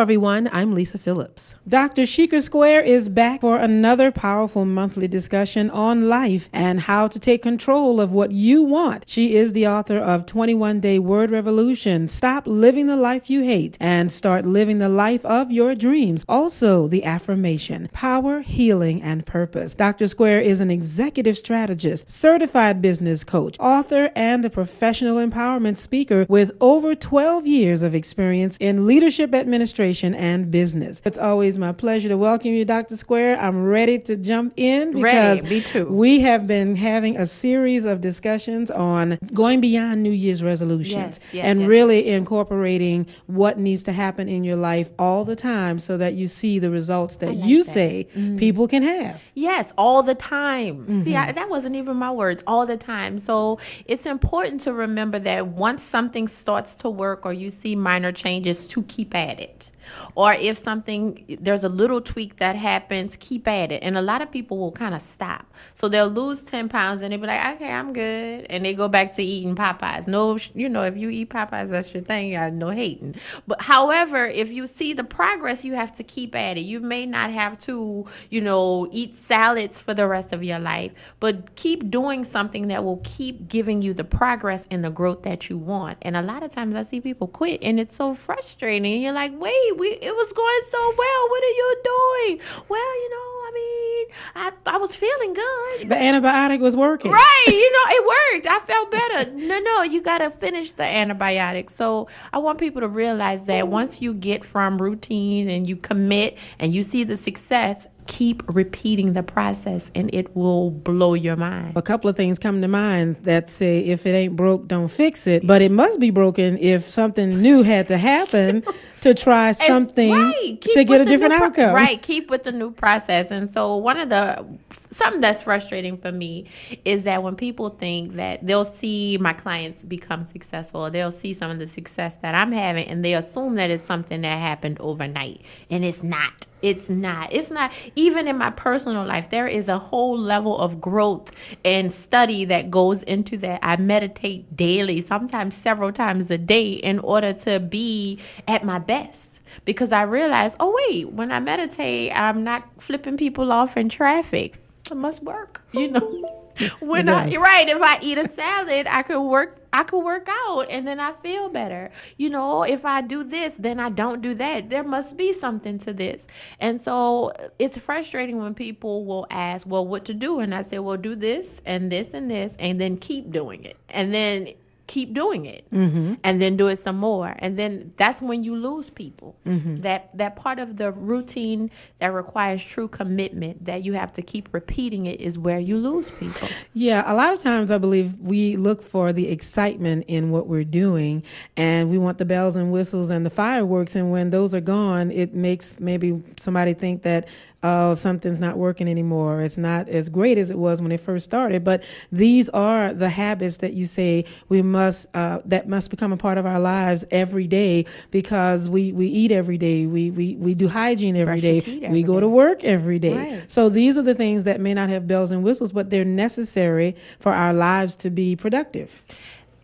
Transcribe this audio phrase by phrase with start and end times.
[0.00, 0.48] Everyone.
[0.52, 1.56] I'm Lisa Phillips.
[1.66, 2.02] Dr.
[2.02, 7.42] Sheikah Square is back for another powerful monthly discussion on life and how to take
[7.42, 9.04] control of what you want.
[9.08, 13.76] She is the author of 21 Day Word Revolution Stop Living the Life You Hate
[13.80, 16.24] and Start Living the Life of Your Dreams.
[16.28, 19.74] Also, the affirmation Power, Healing, and Purpose.
[19.74, 20.06] Dr.
[20.06, 26.52] Square is an executive strategist, certified business coach, author, and a professional empowerment speaker with
[26.60, 31.00] over 12 years of experience in leadership administration and business.
[31.04, 32.96] It's always my pleasure to welcome you, Dr.
[32.96, 33.38] Square.
[33.40, 35.86] I'm ready to jump in because Ready, me too.
[35.86, 41.32] we have been having a series of discussions on going beyond New Year's resolutions Yes,
[41.32, 41.68] yes, and yes.
[41.68, 46.26] really incorporating what needs to happen in your life all the time so that you
[46.28, 47.70] see the results that like you that.
[47.70, 48.04] say
[48.38, 49.20] people can have.
[49.34, 50.86] Yes, all the time.
[51.04, 51.28] See, Mm-hmm.
[51.28, 53.18] I, that wasn't even my words, all the time.
[53.18, 58.12] So it's important to remember that once something starts to work or you see minor
[58.12, 59.70] changes, to keep at it.
[60.14, 63.82] Or if something, there's a little tweak that happens, keep at it.
[63.82, 65.52] And a lot of people will kind of stop.
[65.74, 68.46] So they'll lose 10 pounds and they'll be like, okay, I'm good.
[68.50, 70.06] And they go back to eating Popeyes.
[70.06, 72.36] No, you know, if you eat Popeyes, that's your thing.
[72.36, 73.16] I no hating.
[73.46, 76.62] But however, if you see the progress, you have to keep at it.
[76.62, 80.92] You may not have to, you know, eat salads for the rest of your life,
[81.20, 85.48] but keep doing something that will keep giving you the progress and the growth that
[85.48, 85.98] you want.
[86.02, 89.02] And a lot of times I see people quit and it's so frustrating.
[89.02, 91.28] You're like, wait, we it was going so well.
[91.28, 92.40] What are you doing?
[92.68, 95.88] Well, you know, I mean, I I was feeling good.
[95.88, 97.10] The antibiotic was working.
[97.12, 98.46] Right, you know, it worked.
[98.46, 99.30] I felt better.
[99.32, 101.70] No, no, you got to finish the antibiotic.
[101.70, 106.38] So I want people to realize that once you get from routine and you commit
[106.58, 111.76] and you see the success, keep repeating the process and it will blow your mind.
[111.76, 115.26] A couple of things come to mind that say if it ain't broke, don't fix
[115.26, 115.46] it.
[115.46, 118.64] But it must be broken if something new had to happen
[119.02, 121.74] to try something Right, to get a different pro- outcome.
[121.74, 123.30] right, keep with the new process.
[123.30, 124.44] And so one of the
[124.90, 126.46] something that's frustrating for me
[126.84, 131.34] is that when people think that they'll see my clients become successful, or they'll see
[131.34, 134.78] some of the success that I'm having, and they assume that it's something that happened
[134.80, 136.46] overnight, and it's not.
[136.60, 137.32] It's not.
[137.32, 137.72] It's not.
[137.94, 141.30] Even in my personal life, there is a whole level of growth
[141.64, 143.60] and study that goes into that.
[143.62, 149.40] I meditate daily, sometimes several times a day, in order to be at my best.
[149.64, 154.58] Because I realize, oh, wait, when I meditate, I'm not flipping people off in traffic.
[154.90, 156.44] It must work, you know.
[156.80, 160.66] When I right, if I eat a salad, I could work I could work out
[160.70, 161.90] and then I feel better.
[162.16, 164.70] You know, if I do this, then I don't do that.
[164.70, 166.26] There must be something to this.
[166.58, 170.78] And so it's frustrating when people will ask, "Well, what to do?" And I say,
[170.78, 174.48] "Well, do this and this and this and then keep doing it." And then
[174.88, 176.14] keep doing it Mm-hmm.
[176.24, 179.82] and then do it some more and then that's when you lose people Mm-hmm.
[179.82, 184.48] that that part of the routine that requires true commitment that you have to keep
[184.52, 188.56] repeating it is where you lose people Yeah, a lot of times I believe we
[188.56, 191.22] look for the excitement in what we're doing
[191.56, 193.94] and we want the bells and whistles and the fireworks.
[193.96, 197.28] And when those are gone, it makes maybe somebody think that,
[197.62, 199.42] oh, something's not working anymore.
[199.42, 201.64] It's not as great as it was when it first started.
[201.64, 201.82] But
[202.12, 206.38] these are the habits that you say we must, uh, that must become a part
[206.38, 209.86] of our lives every day because we, we eat every day.
[209.86, 211.60] We, we, we do hygiene every day.
[211.60, 212.20] teeth We every go day.
[212.20, 213.16] to work every day.
[213.38, 213.50] Right.
[213.50, 216.94] So these are the things that may not have bells and whistles, but they're necessary
[217.18, 219.02] for our lives to be productive.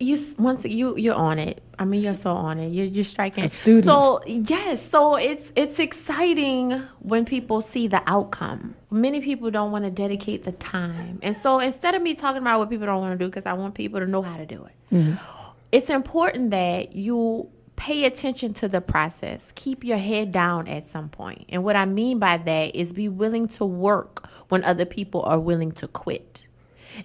[0.00, 1.62] you once you you're on it.
[1.78, 2.68] I mean, you're so on it.
[2.68, 3.44] You're you're striking.
[3.44, 3.84] A student.
[3.84, 6.70] So yes, so it's it's exciting
[7.00, 8.74] when people see the outcome.
[8.90, 12.58] Many people don't want to dedicate the time, and so instead of me talking about
[12.58, 14.64] what people don't want to do, because I want people to know how to do
[14.64, 15.14] it, mm-hmm.
[15.72, 19.52] it's important that you pay attention to the process.
[19.54, 21.46] Keep your head down at some point.
[21.48, 25.40] And what I mean by that is be willing to work when other people are
[25.40, 26.46] willing to quit.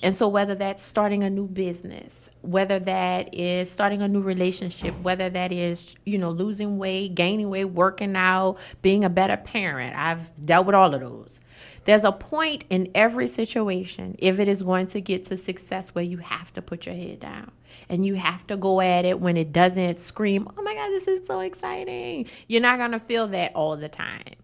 [0.02, 5.00] And so, whether that's starting a new business, whether that is starting a new relationship,
[5.02, 9.96] whether that is, you know, losing weight, gaining weight, working out, being a better parent,
[9.96, 11.40] I've dealt with all of those.
[11.86, 16.04] There's a point in every situation, if it is going to get to success, where
[16.04, 17.52] you have to put your head down
[17.90, 21.08] and you have to go at it when it doesn't scream, oh my God, this
[21.08, 22.28] is so exciting.
[22.48, 24.36] You're not going to feel that all the time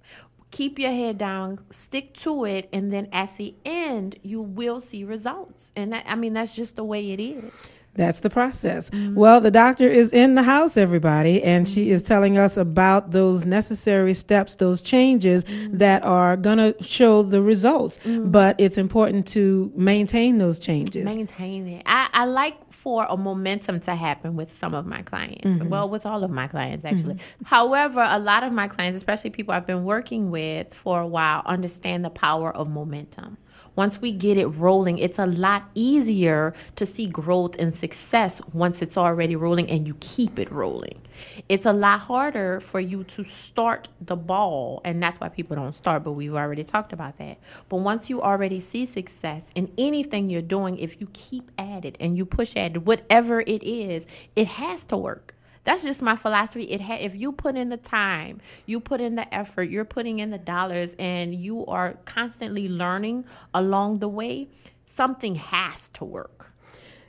[0.51, 5.03] keep your head down, stick to it, and then at the end, you will see
[5.03, 5.71] results.
[5.75, 7.51] And that, I mean, that's just the way it is.
[7.95, 8.91] That's the process.
[8.93, 13.45] Well, the doctor is in the house, everybody, and she is telling us about those
[13.45, 17.97] necessary steps, those changes that are going to show the results.
[17.99, 18.33] Mm.
[18.33, 21.05] But it's important to maintain those changes.
[21.05, 21.83] Maintain it.
[21.85, 25.43] I, I like for a momentum to happen with some of my clients.
[25.43, 25.69] Mm-hmm.
[25.69, 26.95] Well, with all of my clients, mm-hmm.
[26.95, 27.17] actually.
[27.43, 31.41] However, a lot of my clients, especially people I've been working with for a while,
[31.47, 33.39] understand the power of momentum.
[33.75, 38.81] Once we get it rolling, it's a lot easier to see growth and success once
[38.81, 41.01] it's already rolling and you keep it rolling.
[41.49, 45.73] It's a lot harder for you to start the ball, and that's why people don't
[45.73, 47.37] start, but we've already talked about that.
[47.69, 51.95] But once you already see success in anything you're doing, if you keep at it
[51.99, 54.05] and you push at it, whatever it is,
[54.35, 55.35] it has to work.
[55.65, 56.63] That's just my philosophy.
[56.63, 60.19] It ha- if you put in the time, you put in the effort, you're putting
[60.19, 64.47] in the dollars, and you are constantly learning along the way,
[64.85, 66.53] something has to work.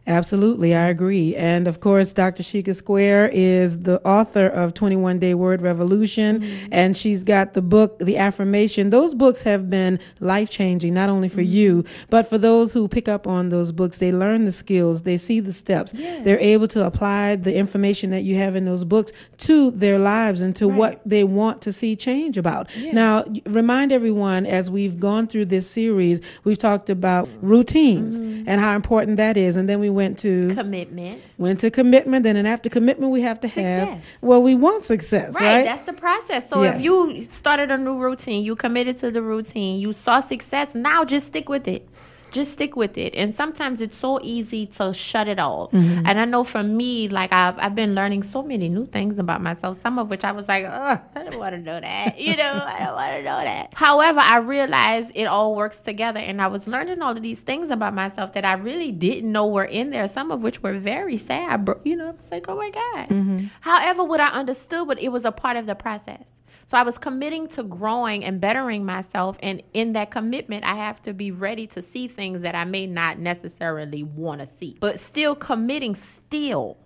[0.08, 1.34] Absolutely, I agree.
[1.34, 2.42] And of course, Dr.
[2.44, 6.68] Sheikah Square is the author of 21 Day Word Revolution, Mm-hmm.
[6.72, 8.90] and she's got the book, The Affirmation.
[8.90, 11.50] Those books have been life changing, not only for Mm-hmm.
[11.52, 13.98] you, but for those who pick up on those books.
[13.98, 18.22] They learn the skills, they see the steps, they're able to apply the information that
[18.22, 21.96] you have in those books to their lives and to what they want to see
[21.96, 22.68] change about.
[22.92, 28.48] Now, remind everyone as we've gone through this series, we've talked about routines Mm-hmm.
[28.48, 29.56] and how important that is.
[29.56, 31.20] And then we went to Commitment.
[31.38, 32.22] went to commitment.
[32.22, 34.04] Then and after commitment, we have to have Success.
[34.20, 35.64] well, we want success, Right, right?
[35.64, 36.44] that's the process.
[36.48, 36.76] So Yes.
[36.76, 41.04] if you started a new routine, you committed to the routine, you saw success, now
[41.04, 41.88] just stick with it.
[42.32, 43.14] Just stick with it.
[43.14, 45.70] And sometimes it's so easy to shut it off.
[45.72, 46.06] Mm-hmm.
[46.06, 49.42] And I know for me, like I've I've been learning so many new things about
[49.42, 52.18] myself, some of which I was like, oh, I don't want to know that.
[52.26, 53.70] You know, I don't want to know that.
[53.74, 57.70] However, I realized it all works together and I was learning all of these things
[57.70, 61.16] about myself that I really didn't know were in there, some of which were very
[61.16, 61.68] sad.
[61.84, 63.48] You know, it's like, oh my God.
[63.60, 66.35] However, what I understood, but it was a part of the process.
[66.68, 69.38] So I was committing to growing and bettering myself.
[69.40, 72.88] And in that commitment, I have to be ready to see things that I may
[72.88, 74.76] not necessarily want to see.
[74.80, 76.76] But still committing, still,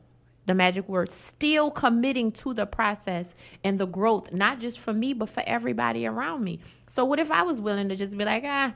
[0.44, 3.35] the magic word, still committing to the process
[3.65, 6.61] and the growth, not just for me, but for everybody around me.
[6.93, 8.75] So what if I was willing to just be like, ah,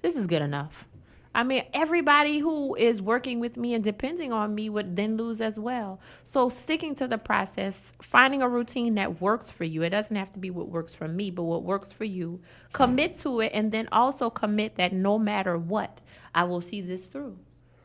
[0.00, 0.86] this is good enough?
[1.36, 5.42] I mean, everybody who is working with me and depending on me would then lose
[5.42, 6.00] as well.
[6.24, 9.82] So, sticking to the process, finding a routine that works for you.
[9.82, 12.40] It doesn't have to be what works for me, but what works for you.
[12.72, 16.00] Commit to it, and then also commit that no matter what,
[16.34, 17.38] I will see this through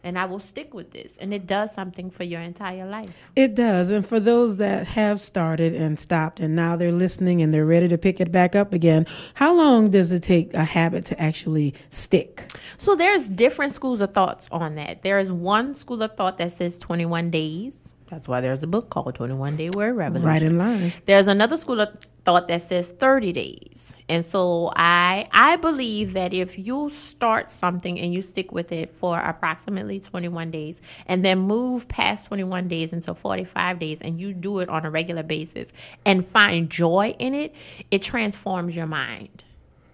[0.03, 1.13] and I will stick with this.
[1.19, 3.29] And it does something for your entire life.
[3.35, 3.89] It does.
[3.89, 7.87] And for those that have started and stopped and now they're listening and they're ready
[7.87, 9.05] to pick it back up again,
[9.35, 12.51] how long does it take a habit to actually stick?
[12.77, 15.03] So there's different schools of thoughts on that.
[15.03, 17.93] There is one school of thought that says 21 days.
[18.11, 20.27] That's why there's a book called 21 Day Word Revolution.
[20.27, 20.91] Right in line.
[21.05, 23.93] There's another school of thought that says 30 days.
[24.07, 28.93] And so I I believe that if you start something and you stick with it
[28.99, 34.33] for approximately 21 days and then move past 21 days into 45 days and you
[34.33, 35.71] do it on a regular basis
[36.05, 37.55] and find joy in it,
[37.89, 39.43] it transforms your mind.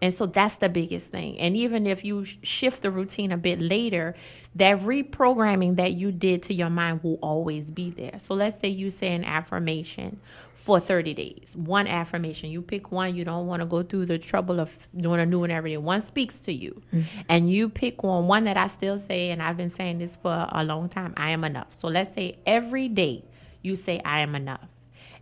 [0.02, 1.40] And so that's the biggest thing.
[1.40, 4.16] And even if you shift the routine a bit later,
[4.56, 8.20] that reprogramming that you did to your mind will always be there.
[8.28, 10.20] So let's say you say an affirmation
[10.54, 11.52] for 30 days.
[11.56, 12.52] One affirmation.
[12.52, 13.16] You pick one.
[13.16, 15.78] You don't want to go through the trouble of doing a new one every day.
[15.78, 16.82] One speaks to you.
[16.94, 17.22] Mm-hmm.
[17.30, 18.28] And you pick one.
[18.28, 21.32] One that I still say, and I've been saying this for a long time I
[21.32, 21.76] am enough.
[21.80, 23.26] So let's say every day
[23.64, 24.68] you say, I am enough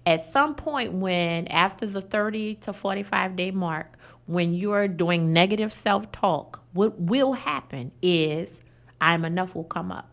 [0.05, 5.71] at some point when after the 30 to 45 day mark when you're doing negative
[5.71, 8.61] self-talk what will happen is
[9.01, 10.09] i'm enough will come up.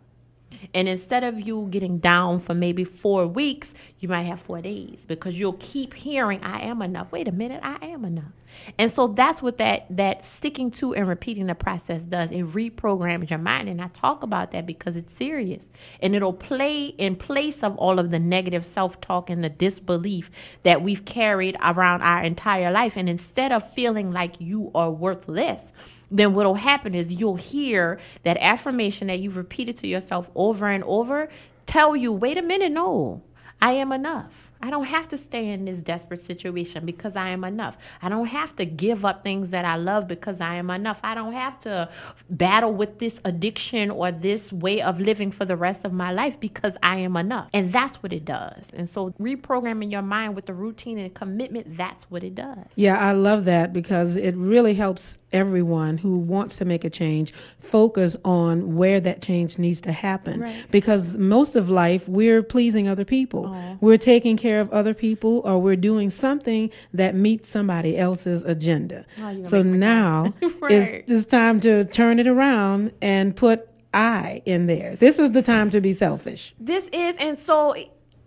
[0.75, 5.05] And instead of you getting down for maybe four weeks you might have four days
[5.07, 7.11] because you'll keep hearing i am enough.
[7.11, 8.33] Wait a minute i am enough
[8.79, 12.31] and so that's what that that sticking to and repeating the process does.
[12.33, 13.69] It reprograms your mind.
[13.69, 15.69] And i talk about that because it's serious.
[16.01, 20.31] And it'll play in place of all of the negative self-talk and the disbelief
[20.63, 22.97] that we've carried around our entire life.
[22.97, 25.73] And instead of feeling like you are worthless
[26.15, 30.85] then what'll happen is you'll hear that affirmation that you've repeated to yourself over and
[30.85, 31.29] over
[31.65, 33.23] tell you wait a minute no
[33.63, 37.42] i am enough I don't have to stay in this desperate situation because I am
[37.42, 37.76] enough.
[38.00, 41.00] I don't have to give up things that I love because I am enough.
[41.02, 41.88] I don't have to
[42.31, 46.38] battle with this addiction or this way of living for the rest of my life
[46.38, 47.49] because I am enough.
[47.52, 48.71] And that's what it does.
[48.73, 52.59] And so reprogramming your mind with the routine and commitment, that's what it does.
[52.76, 57.33] Yeah, I love that because it really helps everyone who wants to make a change
[57.59, 60.40] focus on where that change needs to happen.
[60.40, 60.71] Right.
[60.71, 63.57] Because most of life, we're pleasing other people.
[63.81, 69.07] We're taking care of other people or we're doing something that meets somebody else's agenda.
[69.21, 70.73] Oh, so now Right.
[70.73, 74.97] it's, it's time to turn it around and put I in there.
[74.97, 76.55] This is the time to be selfish.
[76.59, 77.75] This is, and so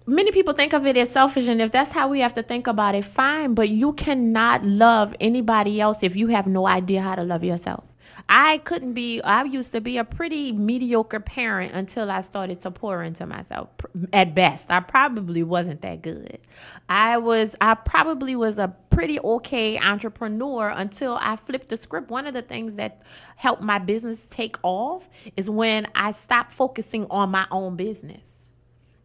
[0.05, 2.67] many people think of it as selfish, and if that's how we have to think
[2.67, 3.55] about it, fine.
[3.55, 7.83] But you cannot love anybody else if you have no idea how to love yourself.
[8.27, 12.71] I couldn't be, I used to be a pretty mediocre parent until I started to
[12.71, 13.69] pour into myself.
[14.11, 16.39] At best, I probably wasn't that good.
[16.89, 22.09] I was, I probably was a pretty okay entrepreneur until I flipped the script.
[22.09, 23.03] One of the things that
[23.35, 28.34] helped my business take off is when I stopped focusing on my own business.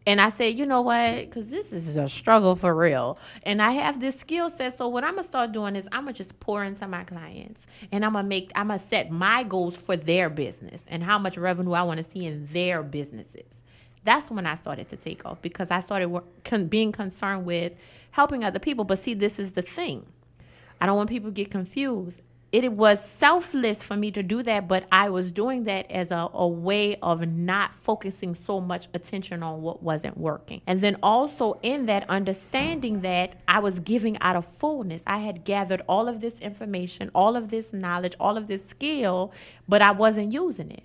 [0.07, 1.29] And I said, you know what?
[1.29, 3.19] Because this is a struggle for real.
[3.43, 4.77] And I have this skill set.
[4.77, 8.03] So what I'm gonna start doing is I'm gonna just pour into my clients, and
[8.03, 11.73] I'm gonna make I'm gonna set my goals for their business and how much revenue
[11.73, 13.45] I want to see in their businesses.
[14.03, 17.75] That's when I started to take off because I started work, con, being concerned with
[18.09, 18.83] helping other people.
[18.83, 20.07] But see, this is the thing.
[20.79, 24.67] I don't want people to get confused it was selfless for me to do that,
[24.67, 29.41] but I was doing that as a, a way of not focusing so much attention
[29.41, 30.61] on what wasn't working.
[30.67, 35.01] And then also in that, understanding that I was giving out of fullness.
[35.07, 39.31] I had gathered all of this information, all of this knowledge, all of this skill,
[39.67, 40.83] but I wasn't using it.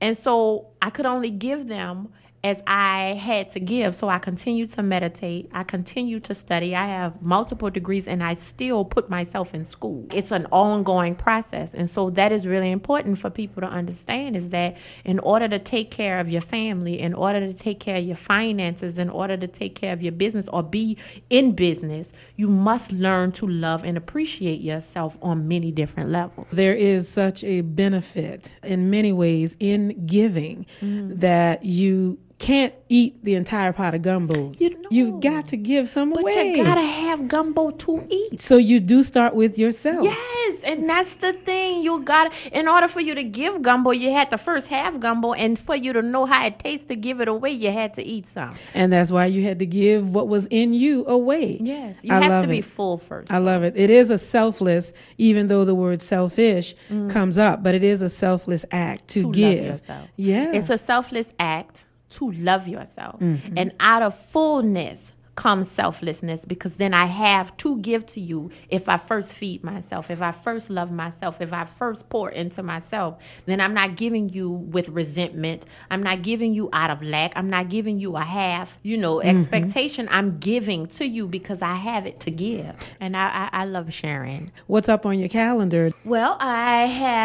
[0.00, 2.12] And so I could only give them
[2.44, 3.94] as I had to give.
[3.94, 5.48] So I continue to meditate.
[5.52, 6.74] I continue to study.
[6.74, 10.06] I have multiple degrees and I still put myself in school.
[10.12, 11.72] It's an ongoing process.
[11.72, 15.60] And so that is really important for people to understand is that in order to
[15.60, 19.36] take care of your family, in order to take care of your finances, in order
[19.36, 20.98] to take care of your business or be
[21.30, 26.48] in business, you must learn to love and appreciate yourself on many different levels.
[26.50, 31.20] There is such a benefit in many ways in giving mm-hmm.
[31.20, 34.52] that you can't eat the entire pot of gumbo.
[34.58, 36.34] You know, You've got to give some but away.
[36.34, 38.40] But you gotta have gumbo to eat.
[38.40, 40.02] So you do start with yourself.
[40.02, 41.84] Yes, and that's the thing.
[41.84, 45.34] You got in order for you to give gumbo, you had to first have gumbo,
[45.34, 48.02] and for you to know how it tastes to give it away, you had to
[48.02, 48.56] eat some.
[48.74, 51.58] And that's why you had to give what was in you away.
[51.60, 53.30] Yes, you I have to be full first.
[53.30, 53.74] I love it.
[53.76, 57.08] It is a selfless, even though the word selfish mm.
[57.08, 59.80] comes up, but it is a selfless act to, to give.
[60.16, 63.20] Yeah, it's a selfless act to love yourself.
[63.20, 63.54] Mm-hmm.
[63.56, 68.88] And out of fullness comes selflessness because then I have to give to you if
[68.88, 73.22] I first feed myself, if I first love myself, if I first pour into myself,
[73.46, 75.64] then I'm not giving you with resentment.
[75.90, 77.32] I'm not giving you out of lack.
[77.34, 79.38] I'm not giving you a half, you know, mm-hmm.
[79.38, 80.08] expectation.
[80.10, 82.76] I'm giving to you because I have it to give.
[83.00, 84.52] And I, I, I love sharing.
[84.66, 85.90] What's up on your calendar?
[86.04, 87.12] Well, I have